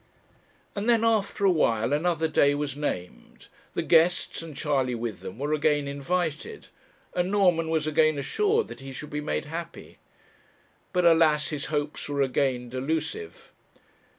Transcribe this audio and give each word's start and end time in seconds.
And 0.75 0.89
then 0.89 1.03
after 1.03 1.45
a 1.45 1.51
while 1.51 1.93
another 1.93 2.27
day 2.27 2.55
was 2.55 2.75
named, 2.75 3.49
the 3.75 3.83
guests, 3.83 4.41
and 4.41 4.57
Charley 4.57 4.95
with 4.95 5.19
them, 5.19 5.37
were 5.37 5.53
again 5.53 5.87
invited, 5.87 6.69
and 7.13 7.29
Norman 7.29 7.69
was 7.69 7.85
again 7.85 8.17
assured 8.17 8.67
that 8.69 8.79
he 8.79 8.93
should 8.93 9.11
be 9.11 9.21
made 9.21 9.45
happy. 9.45 9.99
But, 10.91 11.05
alas! 11.05 11.49
his 11.49 11.65
hopes 11.65 12.09
were 12.09 12.23
again 12.23 12.67
delusive. 12.69 13.51